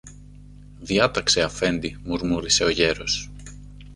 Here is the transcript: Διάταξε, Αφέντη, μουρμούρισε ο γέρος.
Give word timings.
Διάταξε, 0.79 1.41
Αφέντη, 1.41 1.97
μουρμούρισε 2.03 2.63
ο 2.63 2.69
γέρος. 2.69 3.29